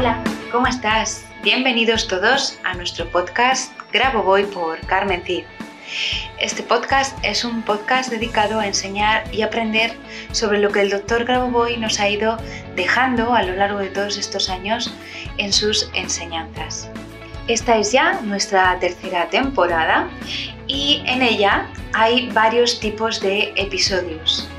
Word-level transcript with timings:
Hola, 0.00 0.24
¿cómo 0.50 0.66
estás? 0.66 1.26
Bienvenidos 1.42 2.08
todos 2.08 2.58
a 2.64 2.72
nuestro 2.72 3.06
podcast 3.10 3.70
Grabo 3.92 4.22
Voy 4.22 4.44
por 4.44 4.80
Carmen 4.86 5.22
Cid. 5.26 5.44
Este 6.40 6.62
podcast 6.62 7.18
es 7.22 7.44
un 7.44 7.60
podcast 7.60 8.08
dedicado 8.10 8.58
a 8.58 8.66
enseñar 8.66 9.24
y 9.30 9.42
aprender 9.42 9.94
sobre 10.32 10.58
lo 10.58 10.70
que 10.70 10.80
el 10.80 10.88
doctor 10.88 11.26
Grabovoi 11.26 11.76
nos 11.76 12.00
ha 12.00 12.08
ido 12.08 12.38
dejando 12.76 13.34
a 13.34 13.42
lo 13.42 13.54
largo 13.56 13.78
de 13.78 13.90
todos 13.90 14.16
estos 14.16 14.48
años 14.48 14.90
en 15.36 15.52
sus 15.52 15.90
enseñanzas. 15.92 16.88
Esta 17.46 17.76
es 17.76 17.92
ya 17.92 18.22
nuestra 18.22 18.78
tercera 18.78 19.28
temporada 19.28 20.08
y 20.66 21.02
en 21.04 21.20
ella 21.20 21.68
hay 21.92 22.30
varios 22.30 22.80
tipos 22.80 23.20
de 23.20 23.52
episodios. 23.54 24.49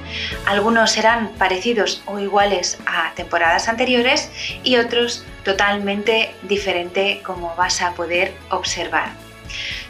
Algunos 0.45 0.91
serán 0.91 1.29
parecidos 1.38 2.01
o 2.05 2.19
iguales 2.19 2.77
a 2.85 3.13
temporadas 3.15 3.67
anteriores 3.67 4.29
y 4.63 4.77
otros 4.77 5.23
totalmente 5.43 6.33
diferente 6.43 7.21
como 7.23 7.55
vas 7.55 7.81
a 7.81 7.93
poder 7.93 8.33
observar. 8.49 9.11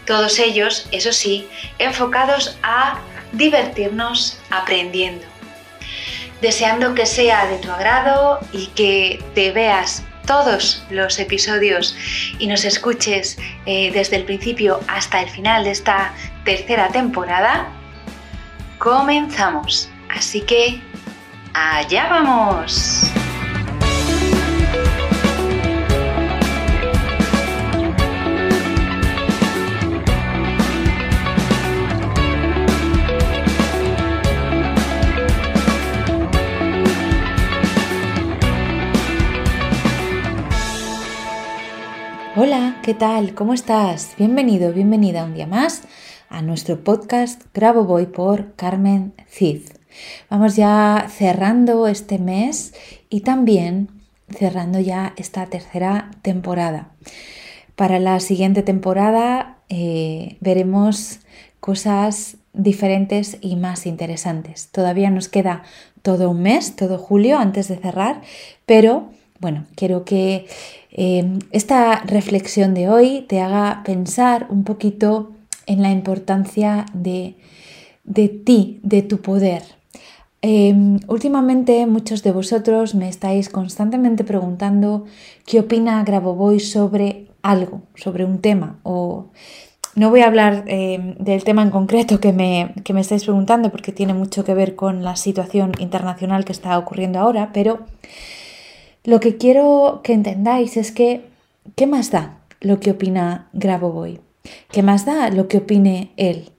Todos 0.06 0.40
ellos, 0.40 0.88
eso 0.92 1.14
sí, 1.14 1.48
enfocados 1.78 2.58
a 2.64 3.00
divertirnos 3.32 4.40
aprendiendo. 4.50 5.26
Deseando 6.42 6.96
que 6.96 7.06
sea 7.06 7.46
de 7.46 7.58
tu 7.58 7.72
agrado 7.72 8.40
y 8.52 8.68
que 8.68 9.24
te 9.36 9.52
veas 9.52 10.04
todos 10.26 10.84
los 10.90 11.20
episodios 11.20 11.96
y 12.40 12.48
nos 12.48 12.66
escuches 12.66 13.38
eh, 13.66 13.92
desde 13.92 14.16
el 14.16 14.24
principio 14.24 14.80
hasta 14.88 15.22
el 15.22 15.30
final 15.30 15.64
de 15.64 15.72
esta 15.72 16.14
tercera 16.44 16.90
temporada, 16.90 17.70
comenzamos. 18.80 19.91
Así 20.16 20.42
que, 20.42 20.82
allá 21.54 22.10
vamos. 22.10 23.04
Hola, 42.36 42.80
¿qué 42.84 42.94
tal? 42.94 43.34
¿Cómo 43.34 43.54
estás? 43.54 44.16
Bienvenido, 44.18 44.74
bienvenida 44.74 45.24
un 45.24 45.34
día 45.34 45.48
más 45.48 45.84
a 46.30 46.42
nuestro 46.42 46.84
podcast 46.84 47.44
Grabo 47.54 47.86
Voy 47.86 48.08
por 48.08 48.56
Carmen 48.56 49.14
Cid. 49.28 49.81
Vamos 50.30 50.56
ya 50.56 51.08
cerrando 51.10 51.88
este 51.88 52.20
mes 52.20 52.74
y 53.10 53.22
también 53.22 53.90
cerrando 54.30 54.80
ya 54.80 55.14
esta 55.18 55.46
tercera 55.48 56.12
temporada. 56.22 56.92
Para 57.76 58.00
la 58.00 58.20
siguiente 58.20 58.64
temporada 58.64 59.58
eh, 59.70 60.38
veremos 60.40 61.20
cosas 61.60 62.38
diferentes 62.54 63.38
y 63.42 63.56
más 63.56 63.86
interesantes. 63.86 64.70
Todavía 64.72 65.10
nos 65.10 65.28
queda 65.30 65.64
todo 66.02 66.30
un 66.30 66.42
mes, 66.42 66.76
todo 66.76 66.98
julio 66.98 67.38
antes 67.38 67.68
de 67.68 67.78
cerrar, 67.78 68.22
pero 68.66 69.10
bueno, 69.40 69.66
quiero 69.76 70.06
que 70.06 70.48
Em, 70.92 71.40
esta 71.52 72.02
reflexión 72.02 72.74
de 72.74 72.90
hoy 72.90 73.26
te 73.30 73.40
haga 73.40 73.82
pensar 73.86 74.48
un 74.50 74.66
poquito 74.66 75.32
en 75.66 75.82
la 75.82 75.92
importancia 75.92 76.86
de, 76.94 77.36
ti, 78.46 78.80
de 78.84 79.02
tu 79.02 79.22
poder. 79.22 79.64
Em, 80.44 81.00
últimamente 81.08 81.86
muchos 81.86 82.24
de 82.24 82.32
vosotros 82.32 82.96
me 82.96 83.08
estáis 83.08 83.48
constantemente 83.48 84.24
preguntando 84.24 85.06
qué 85.46 85.60
opina 85.60 86.04
Grabovoi 86.04 86.60
sobre 86.60 87.28
algo, 87.44 87.84
sobre 87.94 88.26
un 88.26 88.40
tema 88.40 88.80
o 88.82 89.28
no 89.94 90.10
voy 90.10 90.22
a 90.22 90.28
hablar 90.28 90.64
em, 90.68 91.16
del 91.18 91.44
tema 91.44 91.62
en 91.62 91.70
concreto 91.70 92.20
que 92.20 92.34
me, 92.34 92.74
que 92.84 92.94
me 92.94 93.02
estáis 93.02 93.24
preguntando 93.24 93.70
porque 93.70 93.92
tiene 93.92 94.14
mucho 94.14 94.44
que 94.44 94.56
ver 94.56 94.76
con 94.76 95.04
la 95.04 95.16
situación 95.16 95.74
internacional 95.80 96.44
que 96.44 96.54
está 96.54 96.78
ocurriendo 96.80 97.20
ahora, 97.20 97.52
pero 97.54 97.82
lo 99.04 99.20
que 99.20 99.38
quiero 99.38 100.02
que 100.04 100.14
entendáis 100.14 100.78
es 100.78 100.92
que, 100.92 101.26
¿qué 101.76 101.88
más 101.88 102.10
da 102.10 102.40
lo 102.62 102.80
que 102.80 102.92
opina 102.92 103.50
Grabovoi? 103.54 104.22
¿Qué 104.72 104.82
más 104.82 105.06
da 105.06 105.30
lo 105.30 105.48
que 105.48 105.58
opine 105.58 106.12
él? 106.18 106.50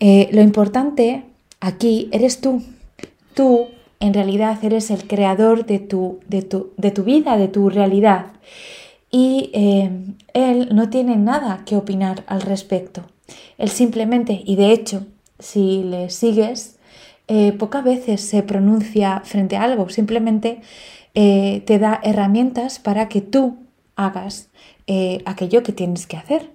Eh, 0.00 0.28
lo 0.32 0.40
importante 0.40 1.24
aquí 1.60 2.08
eres 2.12 2.40
tú. 2.40 2.62
Tú, 3.34 3.68
en 4.00 4.14
realidad, 4.14 4.58
eres 4.64 4.90
el 4.90 5.06
creador 5.06 5.66
de 5.66 5.80
tu, 5.80 6.20
de 6.28 6.42
tu, 6.42 7.04
vida, 7.04 7.36
de 7.36 7.48
tu 7.48 7.68
realidad. 7.68 8.26
Y 9.10 9.50
eh, 9.52 9.90
él 10.32 10.68
no 10.72 10.88
tiene 10.88 11.16
nada 11.16 11.62
que 11.66 11.76
opinar 11.76 12.24
al 12.26 12.42
respecto. 12.42 13.02
Él 13.58 13.68
simplemente, 13.68 14.42
y 14.44 14.56
de 14.56 14.72
hecho, 14.72 15.06
si 15.38 15.82
le 15.82 16.10
sigues, 16.10 16.78
eh, 17.26 17.52
pocas 17.52 17.82
veces 17.82 18.20
se 18.20 18.42
pronuncia 18.42 19.22
frente 19.24 19.56
a 19.56 19.62
algo, 19.62 19.88
simplemente 19.88 20.60
eh, 21.14 21.62
te 21.66 21.78
da 21.78 22.00
herramientas 22.02 22.78
para 22.78 23.08
que 23.08 23.20
tú 23.20 23.58
hagas 23.96 24.50
aquello 25.24 25.62
que 25.62 25.72
tienes 25.72 26.06
que 26.06 26.18
hacer. 26.18 26.50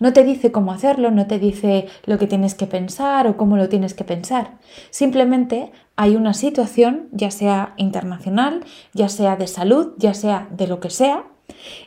No 0.00 0.12
te 0.12 0.24
dice 0.24 0.52
cómo 0.52 0.72
hacerlo, 0.72 1.10
no 1.10 1.26
te 1.26 1.38
dice 1.38 1.86
lo 2.04 2.18
que 2.18 2.26
tienes 2.26 2.54
que 2.54 2.66
pensar 2.66 3.26
o 3.26 3.36
cómo 3.36 3.56
lo 3.56 3.68
tienes 3.68 3.94
que 3.94 4.04
pensar. 4.04 4.58
Simplemente 4.90 5.70
hay 5.96 6.16
una 6.16 6.34
situación, 6.34 7.08
ya 7.12 7.30
sea 7.30 7.74
internacional, 7.76 8.64
ya 8.92 9.08
sea 9.08 9.36
de 9.36 9.46
salud, 9.46 9.92
ya 9.98 10.14
sea 10.14 10.48
de 10.50 10.66
lo 10.66 10.80
que 10.80 10.90
sea, 10.90 11.24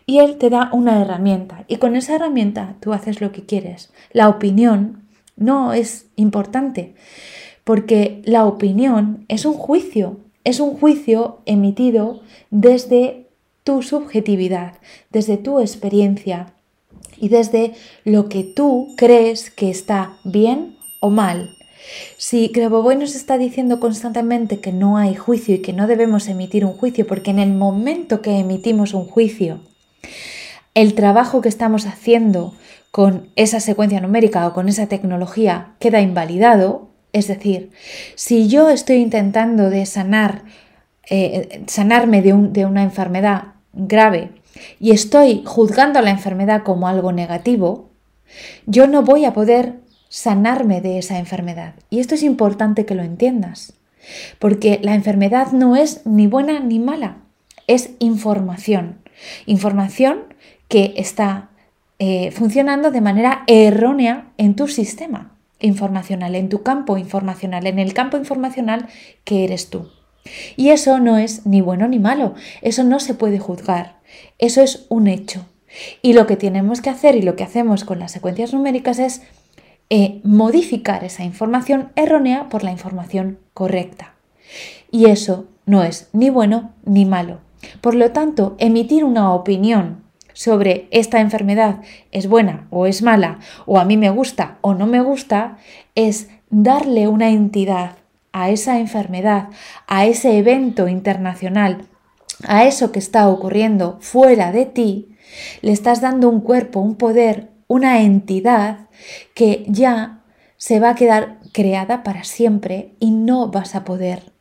y 0.05 0.19
él 0.19 0.37
te 0.37 0.49
da 0.49 0.69
una 0.71 1.01
herramienta. 1.01 1.65
Y 1.67 1.77
con 1.77 1.95
esa 1.95 2.15
herramienta 2.15 2.75
tú 2.79 2.93
haces 2.93 3.21
lo 3.21 3.31
que 3.31 3.45
quieres. 3.45 3.91
La 4.11 4.29
opinión 4.29 5.03
no 5.35 5.73
es 5.73 6.07
importante, 6.15 6.95
porque 7.63 8.21
la 8.25 8.45
opinión 8.45 9.25
es 9.27 9.45
un 9.45 9.53
juicio, 9.53 10.19
es 10.43 10.59
un 10.59 10.77
juicio 10.77 11.41
emitido 11.45 12.21
desde 12.49 13.27
tu 13.63 13.81
subjetividad, 13.81 14.75
desde 15.11 15.37
tu 15.37 15.59
experiencia 15.59 16.53
y 17.17 17.29
desde 17.29 17.73
lo 18.03 18.29
que 18.29 18.43
tú 18.43 18.93
crees 18.97 19.49
que 19.49 19.69
está 19.69 20.17
bien 20.23 20.77
o 20.99 21.09
mal. 21.09 21.57
Si 22.17 22.49
Grabovoi 22.49 22.95
nos 22.97 23.15
está 23.15 23.37
diciendo 23.37 23.79
constantemente 23.79 24.59
que 24.59 24.71
no 24.71 24.97
hay 24.97 25.15
juicio 25.15 25.55
y 25.55 25.59
que 25.59 25.73
no 25.73 25.87
debemos 25.87 26.27
emitir 26.27 26.65
un 26.65 26.73
juicio, 26.73 27.07
porque 27.07 27.31
en 27.31 27.39
el 27.39 27.53
momento 27.53 28.21
que 28.21 28.37
emitimos 28.39 28.93
un 28.93 29.05
juicio, 29.05 29.61
el 30.73 30.93
trabajo 30.93 31.41
que 31.41 31.49
estamos 31.49 31.85
haciendo 31.85 32.53
con 32.91 33.29
esa 33.35 33.59
secuencia 33.59 34.01
numérica 34.01 34.47
o 34.47 34.53
con 34.53 34.69
esa 34.69 34.87
tecnología 34.87 35.75
queda 35.79 36.01
invalidado, 36.01 36.89
es 37.13 37.27
decir, 37.27 37.71
si 38.15 38.47
yo 38.47 38.69
estoy 38.69 38.97
intentando 38.97 39.69
de 39.69 39.85
sanar, 39.85 40.43
eh, 41.09 41.63
sanarme 41.67 42.21
de, 42.21 42.33
de 42.33 42.65
una 42.65 42.83
enfermedad 42.83 43.53
grave 43.73 44.31
y 44.79 44.91
estoy 44.91 45.43
juzgando 45.45 46.01
la 46.01 46.11
enfermedad 46.11 46.63
como 46.63 46.87
algo 46.87 47.11
negativo, 47.11 47.89
yo 48.65 48.87
no 48.87 49.03
voy 49.03 49.25
a 49.25 49.33
poder 49.33 49.75
sanarme 50.09 50.81
de 50.81 50.99
esa 50.99 51.19
enfermedad. 51.19 51.75
Y 51.89 51.99
esto 51.99 52.15
es 52.15 52.23
importante 52.23 52.85
que 52.85 52.95
lo 52.95 53.03
entiendas, 53.03 53.73
porque 54.39 54.79
la 54.81 54.95
enfermedad 54.95 55.51
no 55.51 55.75
es 55.75 56.05
ni 56.05 56.27
buena 56.27 56.59
ni 56.59 56.79
mala, 56.79 57.17
es 57.67 57.91
información. 57.99 58.99
Información 59.45 60.19
que 60.67 60.93
está 60.97 61.49
eh, 61.99 62.31
funcionando 62.31 62.91
de 62.91 63.01
manera 63.01 63.43
errónea 63.47 64.27
en 64.37 64.55
tu 64.55 64.67
sistema 64.67 65.31
informacional, 65.59 66.35
en 66.35 66.49
tu 66.49 66.61
campo 66.61 66.97
informacional, 66.97 67.65
en 67.65 67.79
el 67.79 67.93
campo 67.93 68.17
informacional 68.17 68.87
que 69.23 69.43
eres 69.43 69.69
tú. 69.69 69.89
Y 70.55 70.69
eso 70.69 70.99
no 70.99 71.17
es 71.17 71.45
ni 71.45 71.61
bueno 71.61 71.87
ni 71.87 71.99
malo, 71.99 72.35
eso 72.61 72.83
no 72.83 72.99
se 72.99 73.13
puede 73.13 73.39
juzgar, 73.39 73.97
eso 74.37 74.61
es 74.61 74.85
un 74.89 75.07
hecho. 75.07 75.45
Y 76.01 76.13
lo 76.13 76.27
que 76.27 76.37
tenemos 76.37 76.81
que 76.81 76.89
hacer 76.89 77.15
y 77.15 77.21
lo 77.21 77.35
que 77.35 77.43
hacemos 77.43 77.83
con 77.83 77.99
las 77.99 78.11
secuencias 78.11 78.53
numéricas 78.53 78.99
es 78.99 79.21
eh, 79.89 80.19
modificar 80.23 81.03
esa 81.03 81.23
información 81.23 81.91
errónea 81.95 82.49
por 82.49 82.63
la 82.63 82.71
información 82.71 83.39
correcta. 83.53 84.15
Y 84.91 85.05
eso 85.05 85.45
no 85.65 85.83
es 85.83 86.09
ni 86.13 86.29
bueno 86.29 86.73
ni 86.85 87.05
malo. 87.05 87.39
Por 87.81 87.95
lo 87.95 88.11
tanto, 88.11 88.55
emitir 88.59 89.03
una 89.03 89.33
opinión 89.33 90.03
sobre 90.33 90.87
esta 90.91 91.19
enfermedad 91.19 91.81
es 92.11 92.27
buena 92.27 92.67
o 92.69 92.85
es 92.85 93.01
mala, 93.01 93.39
o 93.65 93.79
a 93.79 93.85
mí 93.85 93.97
me 93.97 94.09
gusta 94.09 94.57
o 94.61 94.73
no 94.73 94.87
me 94.87 95.01
gusta, 95.01 95.57
es 95.95 96.29
darle 96.49 97.07
una 97.07 97.29
entidad 97.29 97.93
a 98.37 98.51
esa 98.51 98.79
enfermedad, 98.79 99.49
a 99.87 100.05
ese 100.05 100.37
evento 100.37 100.87
internacional, 100.87 101.87
a 102.47 102.65
eso 102.65 102.91
que 102.91 102.99
está 102.99 103.27
ocurriendo 103.29 103.97
fuera 103.99 104.51
de 104.51 104.65
ti, 104.65 105.17
le 105.61 105.71
estás 105.71 106.01
dando 106.01 106.29
un 106.29 106.41
cuerpo, 106.41 106.79
un 106.79 106.95
poder, 106.95 107.49
una 107.67 108.01
entidad 108.01 108.89
que 109.33 109.65
ya 109.67 110.21
se 110.55 110.79
va 110.79 110.91
a 110.91 110.95
quedar 110.95 111.39
creada 111.51 112.03
para 112.03 112.23
siempre 112.23 112.93
y 112.99 113.09
no 113.09 113.47
vas 113.47 113.73
a 113.73 113.83
poder 113.83 114.31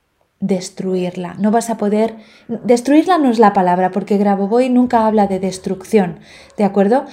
destruirla, 0.40 1.34
no 1.38 1.50
vas 1.50 1.70
a 1.70 1.78
poder... 1.78 2.16
Destruirla 2.48 3.16
no 3.16 3.30
es 3.30 3.38
la 3.38 3.54
palabra, 3.54 3.90
porque 3.92 4.18
Grabovoi 4.18 4.68
nunca 4.68 5.06
habla 5.06 5.26
de 5.26 5.40
destrucción, 5.40 6.20
¿de 6.58 6.64
acuerdo? 6.64 7.06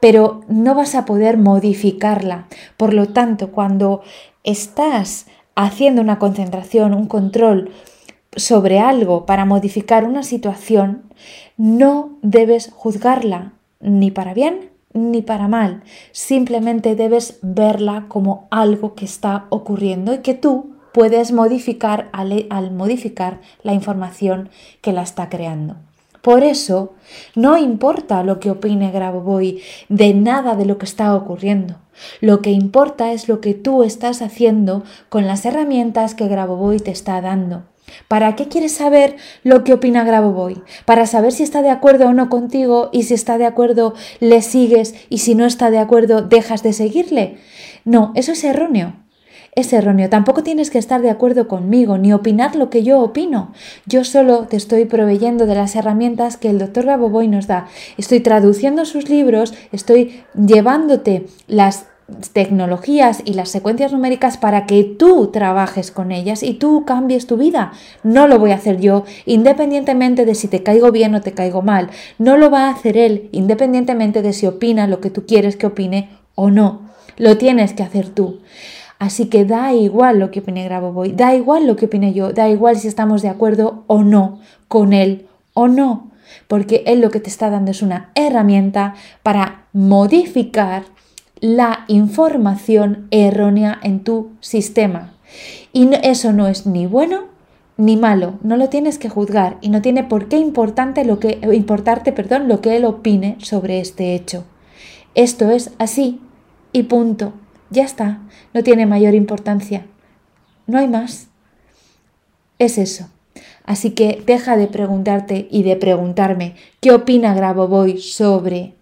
Pero 0.00 0.42
no 0.46 0.76
vas 0.76 0.94
a 0.94 1.04
poder 1.04 1.36
modificarla. 1.36 2.46
Por 2.76 2.94
lo 2.94 3.08
tanto, 3.08 3.50
cuando 3.50 4.02
estás 4.44 5.26
haciendo 5.64 6.00
una 6.00 6.18
concentración, 6.20 6.94
un 6.94 7.06
control 7.06 7.72
sobre 8.36 8.78
algo 8.78 9.26
para 9.26 9.44
modificar 9.44 10.04
una 10.04 10.22
situación, 10.22 11.02
no 11.56 12.10
debes 12.22 12.70
juzgarla, 12.72 13.54
ni 13.80 14.10
para 14.10 14.34
bien 14.34 14.70
ni 14.94 15.20
para 15.20 15.48
mal. 15.48 15.82
Simplemente 16.12 16.96
debes 16.96 17.38
verla 17.42 18.06
como 18.08 18.46
algo 18.50 18.94
que 18.94 19.04
está 19.04 19.46
ocurriendo 19.50 20.14
y 20.14 20.18
que 20.18 20.34
tú 20.34 20.76
puedes 20.92 21.32
modificar 21.32 22.08
al, 22.12 22.46
al 22.50 22.70
modificar 22.70 23.40
la 23.62 23.74
información 23.74 24.48
que 24.80 24.92
la 24.92 25.02
está 25.02 25.28
creando. 25.28 25.76
Por 26.28 26.44
eso, 26.44 26.92
no 27.36 27.56
importa 27.56 28.22
lo 28.22 28.38
que 28.38 28.50
opine 28.50 28.90
Grabovoi 28.90 29.62
de 29.88 30.12
nada 30.12 30.56
de 30.56 30.66
lo 30.66 30.76
que 30.76 30.84
está 30.84 31.14
ocurriendo. 31.14 31.76
Lo 32.20 32.42
que 32.42 32.50
importa 32.50 33.12
es 33.12 33.28
lo 33.28 33.40
que 33.40 33.54
tú 33.54 33.82
estás 33.82 34.20
haciendo 34.20 34.84
con 35.08 35.26
las 35.26 35.46
herramientas 35.46 36.14
que 36.14 36.28
Grabovoi 36.28 36.80
te 36.80 36.90
está 36.90 37.22
dando. 37.22 37.62
¿Para 38.08 38.36
qué 38.36 38.46
quieres 38.46 38.72
saber 38.72 39.16
lo 39.42 39.64
que 39.64 39.72
opina 39.72 40.04
Grabovoi? 40.04 40.62
Para 40.84 41.06
saber 41.06 41.32
si 41.32 41.44
está 41.44 41.62
de 41.62 41.70
acuerdo 41.70 42.08
o 42.08 42.12
no 42.12 42.28
contigo 42.28 42.90
y 42.92 43.04
si 43.04 43.14
está 43.14 43.38
de 43.38 43.46
acuerdo 43.46 43.94
le 44.20 44.42
sigues 44.42 44.94
y 45.08 45.18
si 45.18 45.34
no 45.34 45.46
está 45.46 45.70
de 45.70 45.78
acuerdo 45.78 46.20
dejas 46.20 46.62
de 46.62 46.74
seguirle. 46.74 47.38
No, 47.86 48.12
eso 48.14 48.32
es 48.32 48.44
erróneo 48.44 49.07
es 49.58 49.72
erróneo. 49.72 50.08
Tampoco 50.08 50.42
tienes 50.42 50.70
que 50.70 50.78
estar 50.78 51.02
de 51.02 51.10
acuerdo 51.10 51.48
conmigo 51.48 51.98
ni 51.98 52.12
opinar 52.12 52.54
lo 52.54 52.70
que 52.70 52.82
yo 52.82 53.00
opino. 53.00 53.52
Yo 53.86 54.04
solo 54.04 54.46
te 54.48 54.56
estoy 54.56 54.84
proveyendo 54.84 55.46
de 55.46 55.56
las 55.56 55.74
herramientas 55.74 56.36
que 56.36 56.50
el 56.50 56.58
doctor 56.58 56.86
Gaboboy 56.86 57.26
nos 57.26 57.46
da. 57.46 57.66
Estoy 57.96 58.20
traduciendo 58.20 58.84
sus 58.84 59.08
libros, 59.08 59.54
estoy 59.72 60.22
llevándote 60.34 61.26
las 61.48 61.86
tecnologías 62.32 63.20
y 63.24 63.34
las 63.34 63.50
secuencias 63.50 63.92
numéricas 63.92 64.38
para 64.38 64.64
que 64.64 64.82
tú 64.84 65.26
trabajes 65.26 65.90
con 65.90 66.10
ellas 66.10 66.42
y 66.42 66.54
tú 66.54 66.84
cambies 66.86 67.26
tu 67.26 67.36
vida. 67.36 67.72
No 68.02 68.28
lo 68.28 68.38
voy 68.38 68.52
a 68.52 68.56
hacer 68.56 68.80
yo 68.80 69.04
independientemente 69.26 70.24
de 70.24 70.34
si 70.34 70.48
te 70.48 70.62
caigo 70.62 70.90
bien 70.90 71.14
o 71.14 71.20
te 71.20 71.32
caigo 71.32 71.62
mal. 71.62 71.90
No 72.18 72.36
lo 72.36 72.50
va 72.50 72.66
a 72.66 72.70
hacer 72.70 72.96
él 72.96 73.28
independientemente 73.32 74.22
de 74.22 74.32
si 74.32 74.46
opina 74.46 74.86
lo 74.86 75.00
que 75.00 75.10
tú 75.10 75.26
quieres 75.26 75.56
que 75.56 75.66
opine 75.66 76.10
o 76.34 76.50
no. 76.50 76.88
Lo 77.16 77.36
tienes 77.36 77.72
que 77.72 77.82
hacer 77.82 78.08
tú. 78.08 78.38
Así 78.98 79.26
que 79.26 79.44
da 79.44 79.72
igual 79.72 80.18
lo 80.18 80.30
que 80.30 80.40
opine 80.40 80.64
Grabovoi, 80.64 81.12
da 81.12 81.34
igual 81.34 81.66
lo 81.66 81.76
que 81.76 81.86
opine 81.86 82.12
yo, 82.12 82.32
da 82.32 82.48
igual 82.48 82.76
si 82.76 82.88
estamos 82.88 83.22
de 83.22 83.28
acuerdo 83.28 83.84
o 83.86 84.02
no 84.02 84.40
con 84.66 84.92
él 84.92 85.26
o 85.54 85.68
no, 85.68 86.10
porque 86.48 86.82
él 86.86 87.00
lo 87.00 87.10
que 87.10 87.20
te 87.20 87.30
está 87.30 87.48
dando 87.48 87.70
es 87.70 87.82
una 87.82 88.10
herramienta 88.14 88.94
para 89.22 89.66
modificar 89.72 90.84
la 91.40 91.84
información 91.86 93.06
errónea 93.10 93.78
en 93.82 94.02
tu 94.02 94.30
sistema. 94.40 95.12
Y 95.72 95.88
eso 96.02 96.32
no 96.32 96.48
es 96.48 96.66
ni 96.66 96.86
bueno 96.86 97.38
ni 97.76 97.96
malo, 97.96 98.40
no 98.42 98.56
lo 98.56 98.68
tienes 98.68 98.98
que 98.98 99.08
juzgar 99.08 99.56
y 99.60 99.68
no 99.68 99.80
tiene 99.80 100.02
por 100.02 100.26
qué 100.26 100.36
importante 100.36 101.04
lo 101.04 101.20
que, 101.20 101.38
importarte 101.52 102.12
perdón, 102.12 102.48
lo 102.48 102.60
que 102.60 102.76
él 102.76 102.84
opine 102.84 103.36
sobre 103.38 103.80
este 103.80 104.16
hecho. 104.16 104.44
Esto 105.14 105.50
es 105.52 105.70
así 105.78 106.20
y 106.72 106.82
punto. 106.82 107.32
Ya 107.70 107.84
está, 107.84 108.20
no 108.54 108.62
tiene 108.62 108.86
mayor 108.86 109.14
importancia. 109.14 109.86
No 110.66 110.78
hay 110.78 110.88
más. 110.88 111.28
Es 112.58 112.78
eso. 112.78 113.08
Así 113.64 113.90
que 113.90 114.22
deja 114.24 114.56
de 114.56 114.66
preguntarte 114.66 115.46
y 115.50 115.62
de 115.62 115.76
preguntarme 115.76 116.54
qué 116.80 116.92
opina 116.92 117.34
Grabovoi 117.34 117.98
sobre 117.98 118.74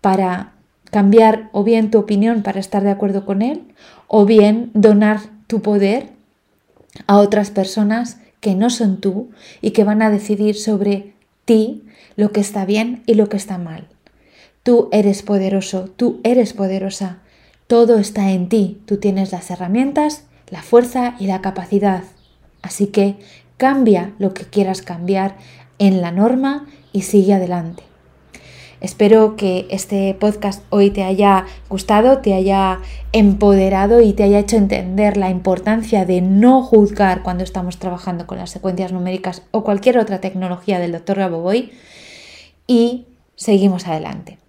para 0.00 0.52
cambiar 0.90 1.48
o 1.52 1.62
bien 1.62 1.90
tu 1.90 1.98
opinión 1.98 2.42
para 2.42 2.58
estar 2.58 2.82
de 2.82 2.90
acuerdo 2.90 3.24
con 3.24 3.42
él 3.42 3.62
o 4.08 4.24
bien 4.26 4.70
donar 4.74 5.20
tu 5.46 5.62
poder 5.62 6.08
a 7.06 7.18
otras 7.18 7.50
personas 7.50 8.18
que 8.40 8.54
no 8.54 8.70
son 8.70 9.00
tú 9.00 9.30
y 9.60 9.70
que 9.70 9.84
van 9.84 10.02
a 10.02 10.10
decidir 10.10 10.56
sobre 10.56 11.14
ti 11.44 11.84
lo 12.16 12.32
que 12.32 12.40
está 12.40 12.64
bien 12.64 13.02
y 13.06 13.14
lo 13.14 13.28
que 13.28 13.36
está 13.36 13.58
mal. 13.58 13.86
Tú 14.62 14.88
eres 14.92 15.22
poderoso, 15.22 15.88
tú 15.96 16.20
eres 16.24 16.52
poderosa 16.52 17.18
todo 17.70 18.00
está 18.00 18.32
en 18.32 18.48
ti. 18.48 18.82
Tú 18.84 18.96
tienes 18.96 19.30
las 19.30 19.48
herramientas, 19.48 20.24
la 20.48 20.60
fuerza 20.60 21.14
y 21.20 21.28
la 21.28 21.40
capacidad. 21.40 22.02
Así 22.62 22.88
que 22.88 23.14
cambia 23.58 24.12
lo 24.18 24.34
que 24.34 24.42
quieras 24.42 24.82
cambiar 24.82 25.36
en 25.78 26.02
la 26.02 26.10
norma 26.10 26.66
y 26.92 27.02
sigue 27.02 27.32
adelante. 27.32 27.84
Espero 28.80 29.36
que 29.36 29.68
este 29.70 30.12
podcast 30.14 30.64
hoy 30.70 30.90
te 30.90 31.04
haya 31.04 31.46
gustado, 31.68 32.18
te 32.18 32.34
haya 32.34 32.80
empoderado 33.12 34.00
y 34.00 34.14
te 34.14 34.24
haya 34.24 34.40
hecho 34.40 34.56
entender 34.56 35.16
la 35.16 35.30
importancia 35.30 36.04
de 36.04 36.22
no 36.22 36.64
juzgar 36.64 37.22
cuando 37.22 37.44
estamos 37.44 37.78
trabajando 37.78 38.26
con 38.26 38.38
las 38.38 38.50
secuencias 38.50 38.90
numéricas 38.90 39.42
o 39.52 39.62
cualquier 39.62 39.98
otra 39.98 40.20
tecnología 40.20 40.80
del 40.80 40.90
Dr. 40.90 41.18
Gaboboy 41.18 41.70
y 42.66 43.06
seguimos 43.36 43.86
adelante. 43.86 44.39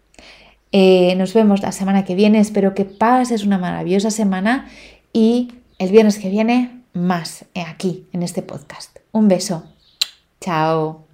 Eh, 0.71 1.15
nos 1.18 1.33
vemos 1.33 1.62
la 1.62 1.71
semana 1.71 2.06
que 2.06 2.15
viene. 2.15 2.39
Espero 2.39 2.73
que 2.73 2.85
pases 2.85 3.44
una 3.44 3.57
maravillosa 3.57 4.12
semana 4.12 4.68
y 5.13 5.53
el 5.77 5.91
viernes 5.91 6.19
que 6.19 6.29
viene 6.29 6.83
más 6.94 7.45
aquí 7.65 8.06
en 8.13 8.23
este 8.23 8.41
podcast. 8.41 9.00
Un 9.12 9.27
beso. 9.27 9.63
Chao. 10.39 11.06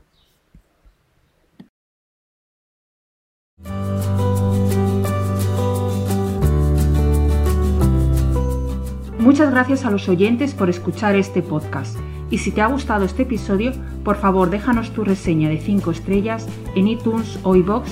Muchas 9.19 9.51
gracias 9.51 9.83
a 9.83 9.91
los 9.91 10.07
oyentes 10.07 10.53
por 10.53 10.69
escuchar 10.69 11.15
este 11.15 11.41
podcast. 11.41 11.97
Y 12.29 12.37
si 12.37 12.51
te 12.51 12.61
ha 12.61 12.67
gustado 12.67 13.03
este 13.03 13.23
episodio, 13.23 13.73
por 14.03 14.15
favor 14.15 14.49
déjanos 14.49 14.91
tu 14.91 15.03
reseña 15.03 15.49
de 15.49 15.59
5 15.59 15.91
estrellas 15.91 16.47
en 16.75 16.87
iTunes 16.87 17.37
o 17.43 17.55
iBox 17.55 17.91